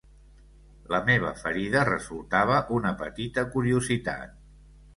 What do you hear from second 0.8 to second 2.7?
La meva ferida resultava